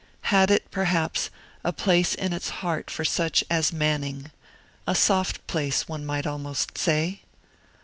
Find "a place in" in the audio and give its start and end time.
1.63-2.33